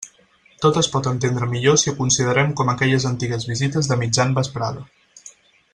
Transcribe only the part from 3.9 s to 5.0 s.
de mitjan vesprada.